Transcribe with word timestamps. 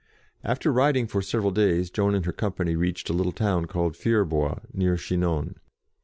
After 0.43 0.71
riding 0.73 1.05
for 1.05 1.21
several 1.21 1.51
days, 1.51 1.91
Joan 1.91 2.15
and 2.15 2.25
her 2.25 2.31
company 2.31 2.75
reached 2.75 3.11
a 3.11 3.13
little 3.13 3.31
town 3.31 3.65
called 3.67 3.93
Fierbois, 3.95 4.61
near 4.73 4.97
Chinon. 4.97 5.59